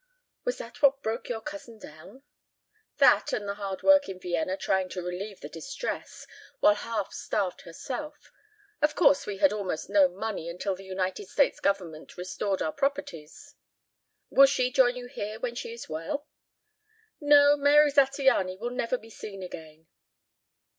[0.43, 2.23] "Was that what broke your cousin down?"
[2.97, 6.25] "That and the hard work in Vienna trying to relieve the distress
[6.59, 8.31] while half starved herself.
[8.81, 13.53] Of course we had almost no money until the United States Government restored our properties."
[14.31, 16.25] "Will she join you here when she is well?"
[17.19, 19.85] "No, Mary Zattiany will never be seen again."